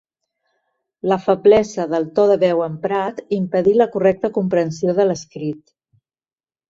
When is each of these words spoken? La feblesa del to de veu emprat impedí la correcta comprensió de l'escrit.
La 1.11 1.17
feblesa 1.25 1.85
del 1.91 2.07
to 2.15 2.25
de 2.31 2.37
veu 2.45 2.63
emprat 2.69 3.21
impedí 3.39 3.77
la 3.83 3.87
correcta 3.97 4.33
comprensió 4.39 4.97
de 5.01 5.07
l'escrit. 5.11 5.67